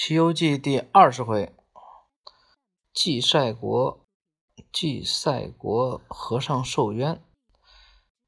[0.00, 1.52] 西游记》第二十回，
[2.92, 4.06] 祭赛国，
[4.72, 7.20] 祭赛国和尚受冤，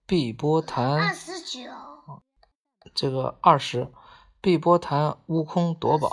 [0.04, 0.94] 碧波潭。
[0.94, 1.70] 二十九。
[2.92, 3.88] 这个二十，
[4.40, 6.10] 碧波潭悟空夺宝。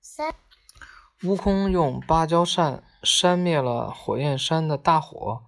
[0.00, 0.32] 三。
[1.24, 5.42] 悟空用芭蕉扇扇灭了火焰山的大火。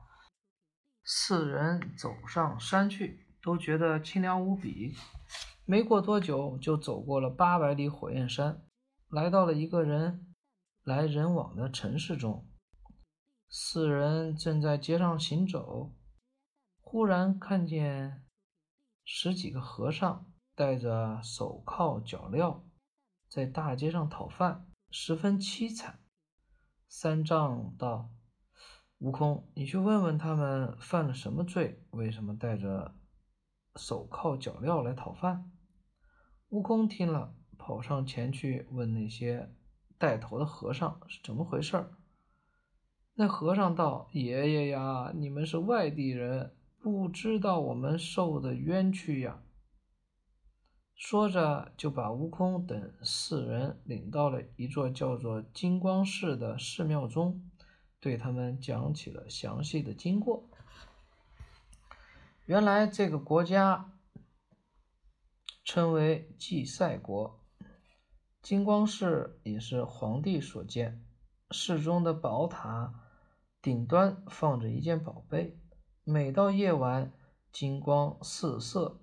[1.04, 4.96] 四人走上山去，都觉得清凉无比。
[5.64, 8.60] 没过多久，就走过了八百里火焰山。
[9.12, 10.34] 来到了一个人
[10.84, 12.48] 来人往的城市中，
[13.46, 15.94] 四人正在街上行走，
[16.80, 18.24] 忽然看见
[19.04, 22.62] 十几个和尚戴着手铐脚镣，
[23.28, 26.00] 在大街上讨饭，十分凄惨。
[26.88, 28.08] 三藏道
[29.00, 32.96] ：“悟空，你去问问他们犯了什么罪，为什么带着
[33.76, 35.52] 手铐脚镣来讨饭？”
[36.48, 37.36] 悟空听了。
[37.62, 39.48] 跑上前去问那些
[39.96, 41.92] 带头的和尚是怎么回事儿。
[43.14, 49.44] 那和尚道：“爷爷呀，你们是外地人，不知道我们受的冤屈呀。”
[50.96, 57.48] 说着，就把悟空等四人领到了一座叫做金光寺的寺庙中，
[58.00, 60.48] 对他们讲起了详细的经过。
[62.46, 63.92] 原来这个国家
[65.62, 67.38] 称为祭赛国。
[68.42, 71.06] 金光寺也是皇帝所建，
[71.52, 72.92] 寺中的宝塔
[73.62, 75.56] 顶端放着一件宝贝，
[76.02, 77.12] 每到夜晚，
[77.52, 79.00] 金光四射，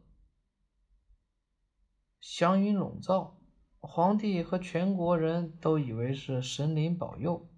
[2.19, 3.39] 祥云笼罩，
[3.79, 7.49] 皇帝和全国人都以为是神灵保佑，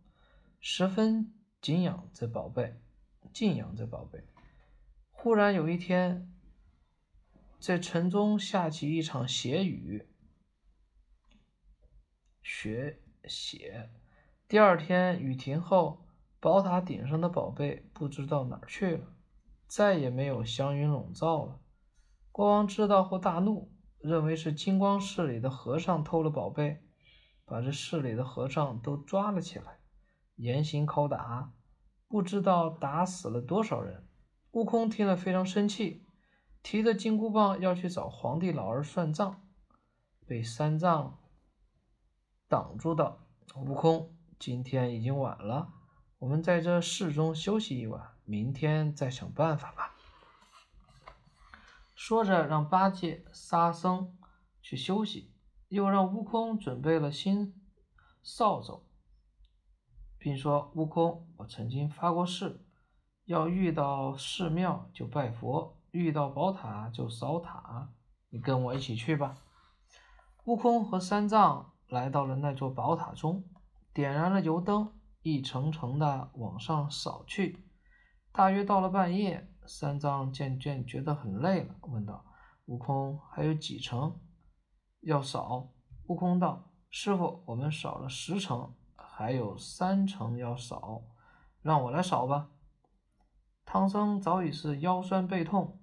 [0.59, 2.79] 十分敬仰这宝贝，
[3.33, 4.23] 敬仰这宝贝。
[5.09, 6.31] 忽然有一天，
[7.59, 10.07] 在城中下起一场血雨。
[12.41, 13.89] 学写。
[14.47, 16.05] 第二天雨停后，
[16.39, 19.07] 宝塔顶上的宝贝不知道哪儿去了，
[19.67, 21.59] 再也没有祥云笼罩了。
[22.31, 26.81] 国王知道后大怒，认为是金光寺里的和尚偷了宝贝，
[27.45, 29.79] 把这寺里的和尚都抓了起来，
[30.35, 31.53] 严刑拷打，
[32.07, 34.07] 不知道打死了多少人。
[34.51, 36.05] 悟空听了非常生气，
[36.61, 39.47] 提着金箍棒要去找皇帝老儿算账，
[40.25, 41.20] 被三藏。
[42.51, 43.17] 挡住道
[43.55, 45.71] ：“悟空，今天已经晚了，
[46.19, 49.95] 我们在这寺中休息一晚，明天再想办法吧。”
[51.95, 54.17] 说着，让八戒、沙僧
[54.61, 55.33] 去休息，
[55.69, 57.55] 又让悟空准备了新
[58.21, 58.83] 扫帚，
[60.17, 62.65] 并说：“悟空，我曾经发过誓，
[63.23, 67.93] 要遇到寺庙就拜佛，遇到宝塔就扫塔，
[68.27, 69.37] 你跟我一起去吧。”
[70.43, 71.70] 悟空和三藏。
[71.91, 73.43] 来到了那座宝塔中，
[73.93, 74.93] 点燃了油灯，
[75.23, 77.67] 一层层的往上扫去。
[78.31, 82.25] 大约到了半夜，三藏渐渐觉得很累了，问道
[82.67, 84.21] ：“悟空，还有几层
[85.01, 85.73] 要扫？”
[86.07, 91.03] 悟空道：“师傅，我们扫了十层，还有三层要扫，
[91.61, 92.51] 让我来扫吧。”
[93.65, 95.81] 唐僧早已是腰酸背痛，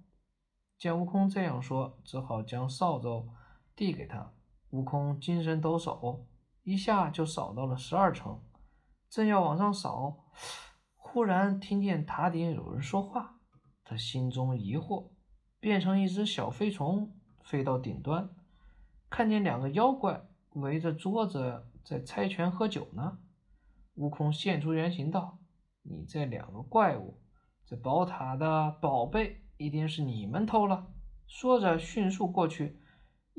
[0.75, 3.29] 见悟空这样说，只好将扫帚
[3.75, 4.33] 递给他。
[4.71, 6.25] 悟空精神抖擞，
[6.63, 8.39] 一下就扫到了十二层，
[9.09, 10.25] 正要往上扫，
[10.95, 13.39] 忽然听见塔顶有人说话，
[13.83, 15.09] 他心中疑惑，
[15.59, 18.29] 变成一只小飞虫，飞到顶端，
[19.09, 23.17] 看见两个妖怪围着桌子在猜拳喝酒呢。
[23.95, 25.39] 悟空现出原形道
[25.81, 27.19] ：“你这两个怪物，
[27.65, 30.93] 这宝塔的宝贝一定是你们偷了。”
[31.27, 32.79] 说着，迅速过去。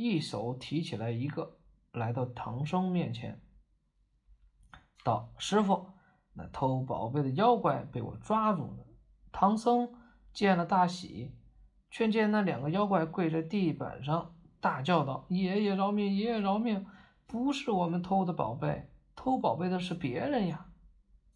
[0.03, 1.59] 一手提起来一个，
[1.93, 3.38] 来到唐僧面前，
[5.05, 5.88] 道：“师傅，
[6.33, 8.87] 那偷宝贝的妖怪被我抓住了。”
[9.31, 9.93] 唐僧
[10.33, 11.37] 见了大喜，
[11.91, 16.17] 却见那两个妖怪跪在地板上，大叫道：“爷爷饶命！
[16.17, 16.87] 爷爷饶命！
[17.26, 20.73] 不是我们偷的宝贝，偷宝贝的是别人呀！”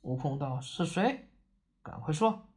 [0.01, 1.29] 悟空道：“是谁？
[1.83, 2.49] 赶快说！”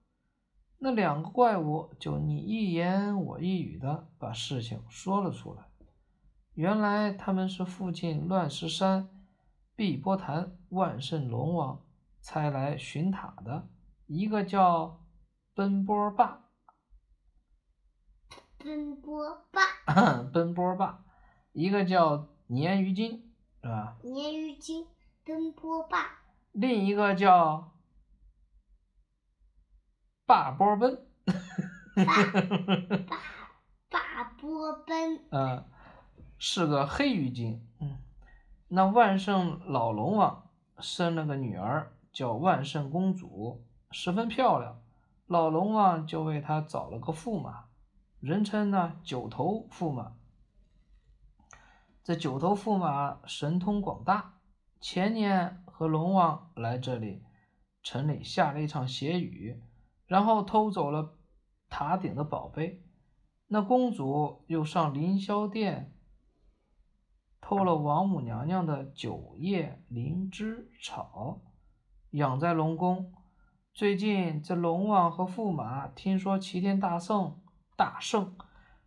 [0.80, 5.67] 那两个怪物就你一言我一语的把事情说了出来。
[6.58, 9.08] 原来他们是附近乱石山、
[9.76, 11.86] 碧波潭万圣龙王
[12.20, 13.68] 差来巡塔的，
[14.08, 15.06] 一个叫
[15.54, 16.46] 奔波霸，
[18.58, 19.62] 奔波霸，
[20.34, 21.06] 奔波霸，
[21.52, 23.32] 一个叫鲶鱼精，
[23.62, 24.00] 是吧？
[24.02, 24.88] 鲶鱼精，
[25.24, 26.08] 奔波霸，
[26.54, 27.72] 另一个叫
[30.26, 31.08] 霸波奔，
[31.94, 32.24] 霸
[33.92, 35.64] 霸波奔，嗯。
[36.40, 37.98] 是个黑鱼精，嗯，
[38.68, 40.50] 那万圣老龙王
[40.80, 44.80] 生了个女儿，叫万圣公主，十分漂亮。
[45.26, 47.66] 老龙王就为她找了个驸马，
[48.20, 50.14] 人称呢九头驸马。
[52.04, 54.36] 这九头驸马神通广大，
[54.80, 57.24] 前年和龙王来这里
[57.82, 59.62] 城里下了一场血雨，
[60.06, 61.18] 然后偷走了
[61.68, 62.84] 塔顶的宝贝。
[63.48, 65.94] 那公主又上凌霄殿。
[67.50, 71.40] 偷了王母娘娘的九叶灵芝草，
[72.10, 73.14] 养在龙宫。
[73.74, 77.40] 最近这龙王和驸马听说齐天大圣、
[77.78, 78.36] 大圣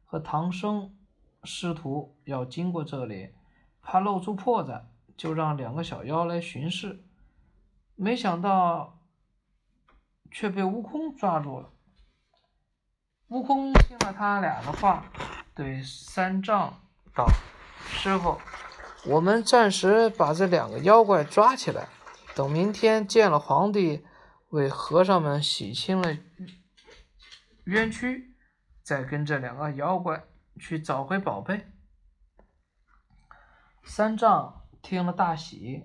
[0.04, 0.94] 和唐僧
[1.42, 3.32] 师徒要经过这里，
[3.80, 4.82] 怕露出破绽，
[5.16, 7.02] 就让两个小妖来巡视。
[7.94, 8.98] 没想到
[10.30, 11.72] 却被悟空抓住了。
[13.28, 15.06] 悟空听了他俩的话，
[15.54, 16.78] 对三藏
[17.14, 17.24] 道。
[18.02, 18.38] 师傅，
[19.04, 21.86] 我们暂时把这两个妖怪抓起来，
[22.34, 24.06] 等明天见了皇帝，
[24.48, 26.16] 为和尚们洗清了
[27.64, 28.34] 冤屈，
[28.82, 30.24] 再跟这两个妖怪
[30.58, 31.66] 去找回宝贝。
[33.84, 35.84] 三藏听了大喜，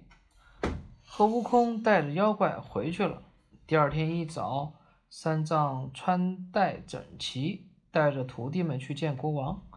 [1.06, 3.24] 和悟空带着妖怪回去了。
[3.68, 4.76] 第二天一早，
[5.10, 9.68] 三藏穿戴整齐，带着徒弟们去见国王。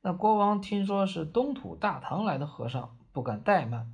[0.00, 3.92] 那国王听说是东土大唐来的和尚，不敢怠慢，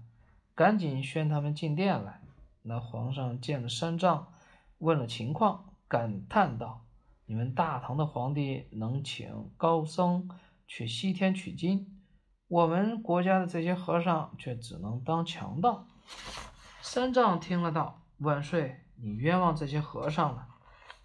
[0.55, 2.21] 赶紧宣他们进殿来。
[2.63, 4.29] 那皇上见了三藏，
[4.79, 6.85] 问了情况，感叹道
[7.25, 10.29] ：“你们大唐的皇帝能请高僧
[10.67, 12.01] 去西天取经，
[12.49, 15.87] 我们国家的这些和尚却只能当强盗。”
[16.83, 20.49] 三藏听了道：“万岁，你冤枉这些和尚了。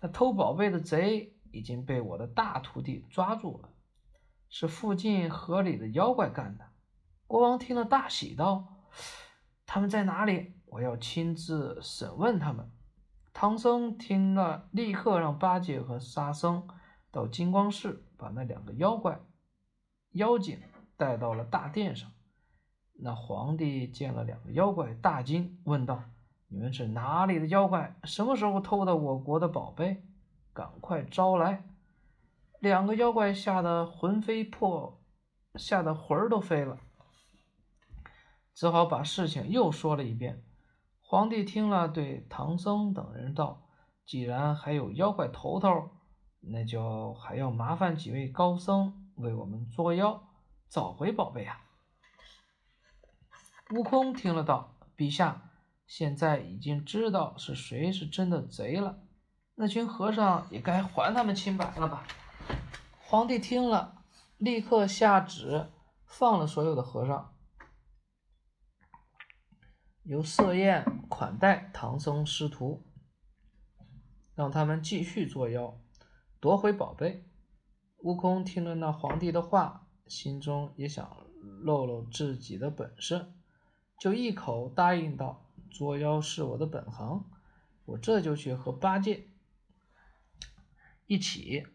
[0.01, 3.68] 那偷宝贝的贼已经被我的大徒弟抓住了。”
[4.49, 6.65] 是附近河里的妖怪干的。
[7.27, 8.67] 国王听了大喜，道
[9.65, 10.55] ：“他们在哪里？
[10.65, 12.71] 我要亲自审问他们。”
[13.31, 16.67] 唐僧听了，立刻让八戒和沙僧
[17.11, 19.21] 到金光寺，把那两个妖怪、
[20.13, 20.59] 妖精
[20.97, 22.11] 带到了大殿上。
[22.93, 26.03] 那皇帝见了两个妖怪，大惊，问道
[26.49, 27.95] ：“你们是哪里的妖怪？
[28.03, 30.03] 什么时候偷的我国的宝贝？
[30.51, 31.63] 赶快招来！”
[32.59, 35.01] 两个妖怪吓得魂飞魄，
[35.55, 36.77] 吓得魂儿都飞了，
[38.53, 40.43] 只好把事情又说了一遍。
[41.01, 43.69] 皇帝听了，对唐僧等人道
[44.05, 45.89] ：“既然还有妖怪头头，
[46.41, 50.21] 那就还要麻烦几位高僧为我们捉妖，
[50.69, 51.61] 找回宝贝啊。”
[53.73, 55.49] 悟空听了道：“陛下，
[55.87, 58.99] 现在已经知道是谁是真的贼了，
[59.55, 62.05] 那群和尚也该还他们清白了吧？”
[63.09, 64.03] 皇帝听了，
[64.37, 65.71] 立刻下旨
[66.05, 67.33] 放了所有的和尚，
[70.03, 72.85] 由设宴款待唐僧师徒，
[74.35, 75.81] 让他们继续作妖，
[76.39, 77.25] 夺回宝贝。
[78.01, 81.25] 悟空听了那皇帝的话，心中也想
[81.63, 83.33] 露露自己的本事，
[83.97, 87.25] 就一口答应道：“捉妖是我的本行，
[87.85, 89.31] 我这就去和八戒
[91.07, 91.65] 一起。”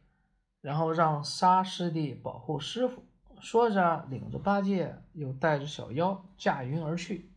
[0.65, 3.05] 然后让沙师弟保护师傅，
[3.39, 7.31] 说着，领着八戒，又带着小妖驾云而去，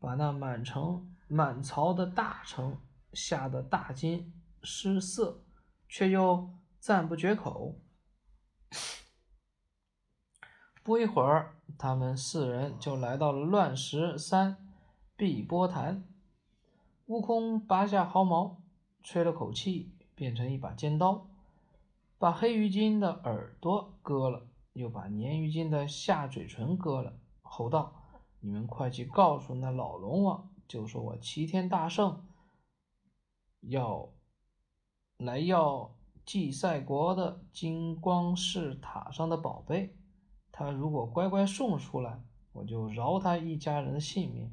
[0.00, 2.76] 把那满城满朝的大臣
[3.12, 4.32] 吓得大惊
[4.64, 5.44] 失色，
[5.88, 7.78] 却又赞不绝口。
[10.82, 14.56] 不一会儿，他们四人就来到了乱石山
[15.14, 16.02] 碧波潭。
[17.06, 18.60] 悟空拔下毫毛，
[19.04, 21.28] 吹了口气，变成一把尖刀。
[22.20, 27.94] 把黑鱼精的耳朵割了，又把鲶鱼精的下嘴唇割了，吼道
[28.40, 32.28] ：“你们快去告诉那老龙王，就说我齐天大圣
[33.62, 34.12] 要
[35.16, 35.96] 来要
[36.26, 39.96] 祭赛国的金光寺塔上的宝贝。
[40.52, 42.22] 他如果乖乖送出来，
[42.52, 44.50] 我就饶他一家人的性命；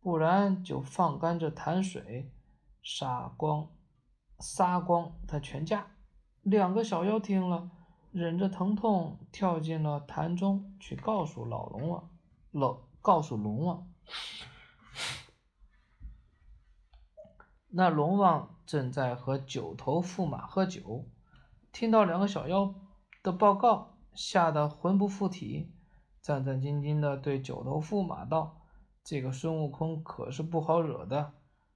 [0.00, 2.32] 不然就放干这潭水，
[2.82, 3.68] 杀光
[4.38, 5.86] 杀光他全家。”
[6.44, 7.70] 两个小妖听了，
[8.12, 12.10] 忍着疼痛跳进了潭中，去告诉老龙王。
[12.50, 13.90] 老告诉龙王，
[17.68, 21.08] 那龙王正在和九头驸马喝酒，
[21.72, 22.74] 听到两个小妖
[23.22, 25.72] 的报告，吓得魂不附体，
[26.20, 28.60] 战战兢兢地对九头驸马道
[29.02, 31.32] ：“这个孙悟空可是不好惹的，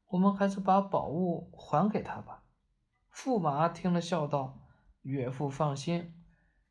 [0.08, 2.44] 我们还是把宝物还给他吧。”
[3.20, 4.60] 驸马听了，笑道
[5.02, 6.14] ：“岳父放心，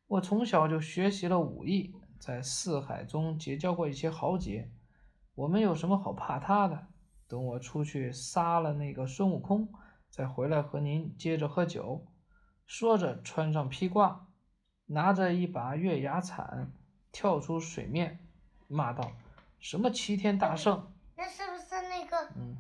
[0.07, 4.71] 我从小就学习了武艺，在四海中结交过一些豪杰，
[5.35, 6.87] 我们有什么好怕他的？
[7.27, 9.67] 等我出去杀了那个孙悟空，
[10.09, 12.07] 再回来和您接着喝酒。”
[12.65, 14.29] 说着，穿上披挂，
[14.85, 16.71] 拿着一把月牙铲，
[17.11, 18.25] 跳出水面，
[18.69, 19.11] 骂道
[19.59, 20.93] ：“什么齐天大圣？
[21.17, 21.41] 那是
[21.89, 22.55] 那个嗯，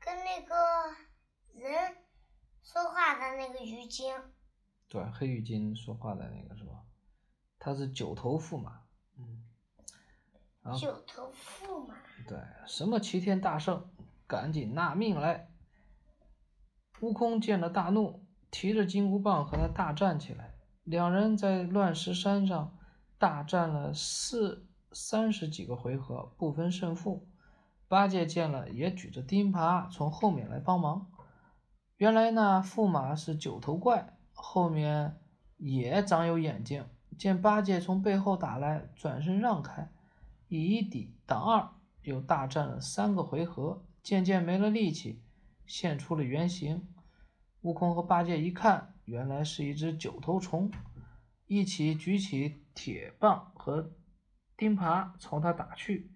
[0.00, 0.54] 跟那个
[1.52, 1.94] 人
[2.62, 2.82] 说
[3.16, 4.14] 话的那个鱼精？
[4.88, 6.84] 对，黑鱼精说话的那个是吧？
[7.58, 8.82] 他是九头驸马。
[9.18, 9.42] 嗯，
[10.78, 11.94] 九头驸马。
[12.28, 13.88] 对，什么齐天大圣，
[14.26, 15.48] 赶紧拿命来！
[17.00, 20.54] 悟空见了大怒，提着金箍棒和他大战起来。
[20.84, 22.78] 两人在乱石山上
[23.18, 27.28] 大战了四三十几个回合，不分胜负。
[27.88, 31.10] 八戒见了，也举着钉耙从后面来帮忙。
[31.96, 35.18] 原来那驸马是九头怪，后面
[35.56, 36.84] 也长有眼睛，
[37.16, 39.90] 见八戒从背后打来，转身让开，
[40.48, 41.70] 以一抵挡二。
[42.02, 45.24] 又大战了三个回合，渐渐没了力气，
[45.66, 46.86] 现出了原形。
[47.62, 50.70] 悟空和八戒一看，原来是一只九头虫，
[51.46, 53.90] 一起举起铁棒和
[54.56, 56.12] 钉耙朝他打去。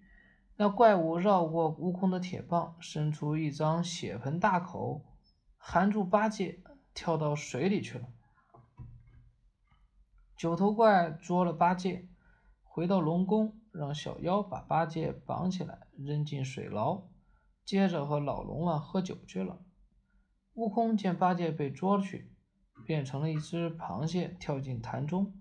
[0.55, 5.03] 那怪物绕过悟空的铁棒，伸出一张血盆大口，
[5.63, 6.61] 含住八戒，
[6.93, 8.09] 跳到水里去了。
[10.35, 12.09] 九头怪捉了八戒，
[12.63, 13.57] 回到龙宫。
[13.71, 17.03] 让小妖把八戒绑起来，扔进水牢，
[17.63, 19.61] 接着和老龙王喝酒去了。
[20.55, 22.33] 悟空见八戒被捉去，
[22.85, 25.33] 变成了一只螃蟹，跳进潭中，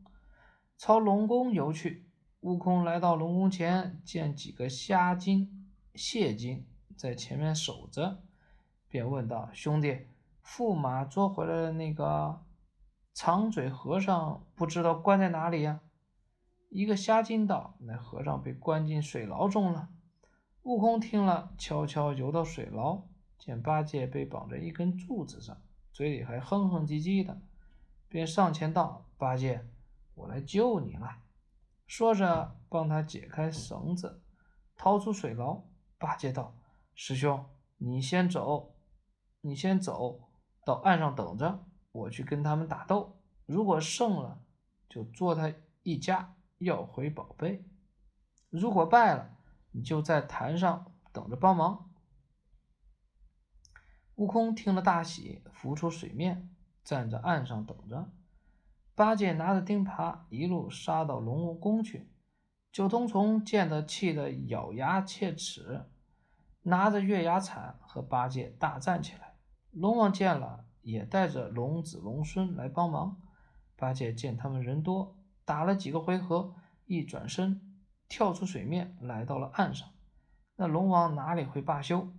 [0.78, 2.08] 朝龙宫游去。
[2.38, 8.22] 悟空来到龙宫前，见几个虾精、蟹精在前面守着，
[8.90, 10.08] 便问道：“兄弟，
[10.44, 12.42] 驸马捉回来的那个
[13.14, 15.80] 长嘴和尚，不知道关在哪里呀？”
[16.68, 19.88] 一个虾精道：“那和尚被关进水牢中了。”
[20.64, 23.02] 悟空听了，悄悄游到水牢，
[23.38, 25.56] 见八戒被绑在一根柱子上，
[25.92, 27.40] 嘴里还哼哼唧唧的，
[28.08, 29.64] 便上前道：“八戒，
[30.14, 31.18] 我来救你了。”
[31.86, 34.20] 说着，帮他解开绳子，
[34.76, 35.62] 逃出水牢。
[35.98, 36.54] 八戒道
[36.94, 37.44] ：“师兄，
[37.78, 38.74] 你先走，
[39.40, 40.28] 你先走
[40.64, 43.20] 到岸上等着，我去跟他们打斗。
[43.46, 44.40] 如果胜了，
[44.88, 47.64] 就捉他一家。”要回宝贝，
[48.50, 49.38] 如果败了，
[49.70, 51.90] 你就在潭上等着帮忙。
[54.16, 56.54] 悟空听了大喜，浮出水面，
[56.84, 58.12] 站在岸上等着。
[58.94, 62.12] 八戒拿着钉耙，一路杀到龙王宫去。
[62.70, 65.88] 九头虫见得气得咬牙切齿，
[66.60, 69.29] 拿着月牙铲和八戒大战起来。
[69.70, 73.20] 龙王见了，也带着龙子龙孙来帮忙。
[73.76, 75.16] 八戒见他们人多。
[75.44, 76.54] 打了几个回合，
[76.86, 77.60] 一转身
[78.08, 79.88] 跳出水面，来到了岸上。
[80.56, 82.12] 那龙王哪里会罢休，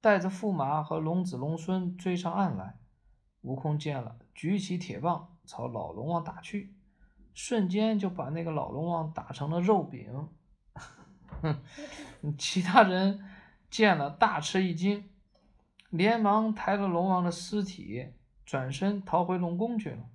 [0.00, 2.78] 带着驸马和龙子龙孙追上岸来。
[3.42, 6.74] 悟空见了，举起铁棒朝老龙王打去，
[7.34, 10.28] 瞬间就把那个老龙王打成了肉饼。
[11.42, 11.62] 哼，
[12.38, 13.24] 其他人
[13.68, 15.10] 见了大吃一惊，
[15.90, 18.12] 连忙抬了龙王的尸体，
[18.44, 20.08] 转身逃回龙宫去了。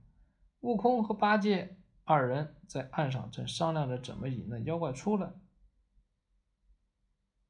[0.62, 1.78] 悟空和八戒。
[2.06, 5.32] 二人在岸上正商量着怎么引那妖怪出来，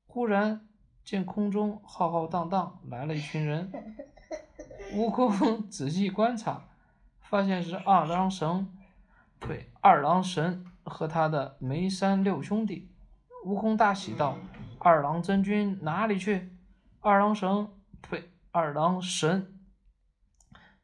[0.06, 0.68] 忽然
[1.04, 3.72] 见空中浩浩荡荡来了一群人。
[4.94, 6.66] 悟空仔细观察，
[7.20, 8.72] 发现是二郎神，
[9.40, 12.92] 对，二郎神和他的梅山六兄弟。
[13.44, 14.38] 悟空大喜道
[14.78, 16.56] ：“二郎真君哪里去？”
[17.02, 17.68] 二郎神，
[18.04, 19.60] 呸，二郎神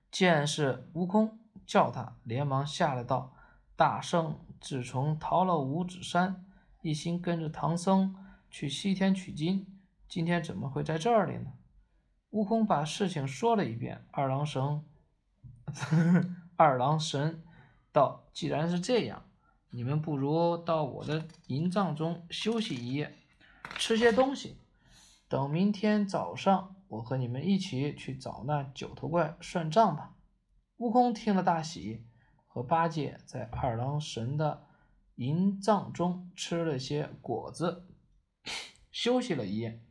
[0.09, 3.35] 见是悟空，叫他连忙下来道。
[3.75, 6.45] 大圣自从逃了五指山，
[6.81, 8.15] 一心跟着唐僧
[8.49, 9.67] 去西天取经，
[10.07, 11.51] 今天怎么会在这里呢？
[12.31, 14.05] 悟空把事情说了一遍。
[14.11, 14.83] 二郎神，
[16.57, 17.43] 二郎神
[17.91, 19.23] 道：“既然是这样，
[19.69, 23.15] 你们不如到我的营帐中休息一夜，
[23.77, 24.57] 吃些东西。
[25.27, 30.17] 等明天早上，我和你们一起去找那九头怪算账吧。”
[30.77, 32.05] 悟空听了大喜。
[32.51, 34.65] 和八戒在二郎神的
[35.15, 37.87] 营帐中吃了些果子，
[38.91, 39.85] 休息了一夜。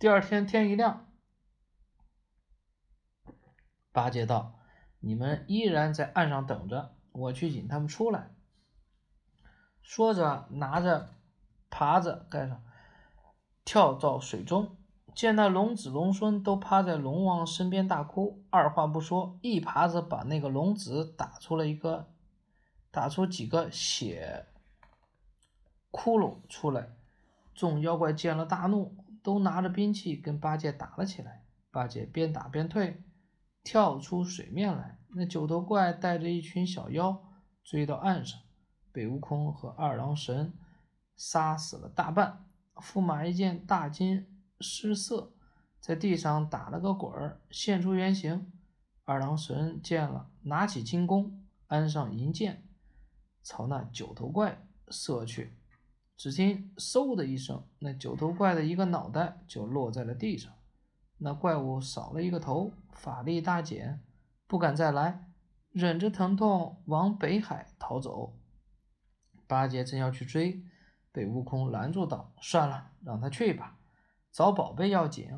[0.00, 1.06] 第二天天一亮，
[3.92, 4.58] 八戒道
[4.98, 8.34] ：“你们依然在岸上等着，我去引他们出来。”
[9.80, 11.14] 说着，拿着
[11.70, 12.64] 耙子盖上，
[13.64, 14.76] 跳到水中。
[15.18, 22.06] 见那龙子龙孙都趴在龙王身边大哭，二话不说，一耙子把那个龙子打出了一个，
[22.92, 24.46] 打出几个血
[25.90, 26.90] 窟窿出来，
[27.52, 31.42] 众妖怪见了大怒，都拿着兵器跟八戒打了起来。
[31.72, 33.02] 八戒边打边退，
[33.64, 35.00] 跳出水面来。
[35.08, 37.24] 那九头怪带着一群小妖
[37.64, 38.38] 追到岸上，
[38.92, 40.54] 被悟空和二郎神
[41.16, 42.44] 杀死了大半。
[42.76, 44.24] 驸马一见大惊
[44.60, 45.32] 失色，
[45.80, 48.52] 在地上打了个滚儿，现出原形。
[49.04, 52.62] 二郎神见了，拿起金弓，安上银箭，
[53.42, 55.54] 朝那九头怪射去。
[56.16, 60.52] 只听“嗖”的一声，那九头怪的一个脑袋就落在了地上。
[61.18, 64.02] 那怪物少了一个头，法力大减，
[64.46, 65.30] 不敢再来，
[65.70, 68.36] 忍着疼痛往北海逃走。
[69.46, 70.62] 八戒正要去追，
[71.12, 73.77] 被悟空拦住，道：“算了，让他去吧，
[74.38, 75.36] 找宝贝要紧。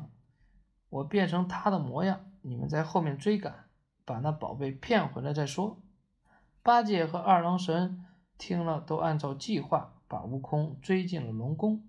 [0.89, 3.65] 我变成他的模样，你们在后面追赶，
[4.05, 5.81] 把那宝贝骗回来再说。”
[6.61, 8.05] 八戒和二郎神
[8.37, 9.93] 听了，都按照计划。
[10.07, 11.83] 把悟空追进了龙宫。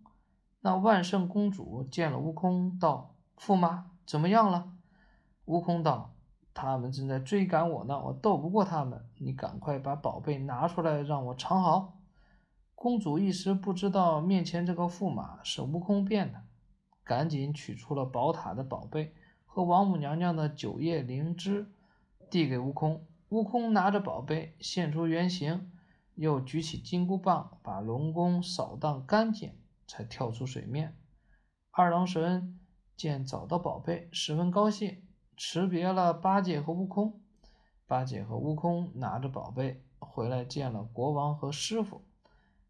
[0.63, 4.73] 那万圣公主见了悟空，道：“驸马怎么样了？”
[5.45, 6.15] 悟空道
[6.55, 9.05] ：“他们正在追赶我呢，我斗不过他们。
[9.19, 11.99] 你赶快把宝贝拿出来，让我藏好。”
[12.75, 16.45] 公主一时不知道面前这个驸马是悟空变的，
[17.05, 21.67] 赶紧取出了宝塔的宝贝和王母娘娘的九叶灵芝，
[22.31, 23.07] 递给悟空。
[23.29, 25.71] 悟空拿着宝贝，现出原形。
[26.15, 29.55] 又举起金箍棒，把龙宫扫荡干净，
[29.87, 30.95] 才跳出水面。
[31.71, 32.61] 二郎神
[32.95, 35.03] 见找到宝贝，十分高兴，
[35.39, 37.19] 辞别了八戒和悟空。
[37.87, 42.03] 八戒和悟空拿着宝贝回来见了国王和师傅，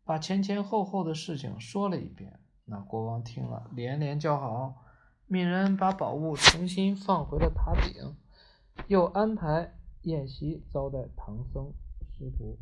[0.04, 2.38] 把前前后后的事情说了一遍。
[2.72, 4.82] 那国王听了，连连叫好，
[5.26, 8.16] 命人把宝物重新放回了塔顶，
[8.88, 9.74] 又安排
[10.04, 11.70] 宴席招待唐僧
[12.14, 12.56] 师徒。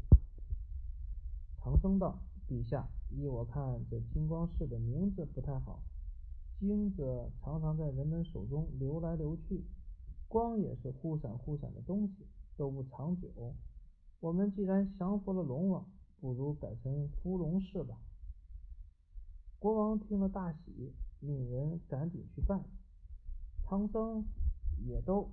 [1.60, 2.18] 唐僧道
[2.50, 5.80] ：“陛下，依我看，这金光寺的名字不太好。
[6.58, 9.64] 金子常常在人们手中流来流去，
[10.26, 13.28] 光也是忽闪忽闪的东西，都不长久。
[14.18, 15.86] 我们既然降服了龙王，
[16.20, 17.96] 不如改成伏龙寺吧。”
[19.60, 22.64] 国王听了大喜，命人赶紧去办。
[23.62, 24.24] 唐僧
[24.86, 25.30] 也都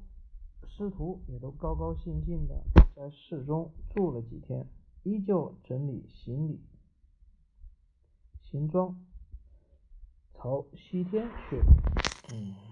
[0.68, 2.62] 师徒也都高高兴兴的
[2.94, 4.68] 在寺中住了几天。
[5.04, 6.60] 依旧整理行李、
[8.42, 9.00] 行装，
[10.34, 11.66] 朝西天去了。
[12.34, 12.67] 嗯。